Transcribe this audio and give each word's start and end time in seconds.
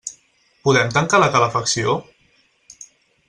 Podem 0.67 0.89
tancar 0.95 1.19
la 1.23 1.29
calefacció? 1.37 1.93